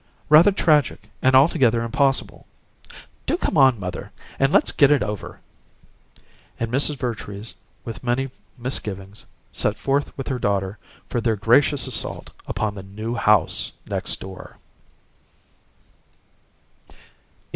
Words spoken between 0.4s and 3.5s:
tragic and altogether impossible. Do